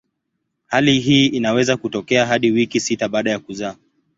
[0.67, 3.75] Hali hii inaweza kutokea hadi wiki sita baada ya kuzaa.